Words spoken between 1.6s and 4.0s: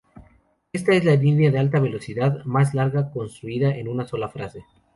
velocidad más larga construida en